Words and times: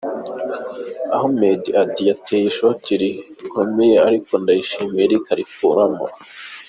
'Ahmed 1.17 1.61
Eid 1.79 1.93
yarateye 2.07 2.45
ishoti 2.51 2.91
rikomeye 3.01 3.97
ariko 4.07 4.31
Ndayishimiye 4.43 5.01
Eric 5.07 5.23
arikuramo. 5.33 6.05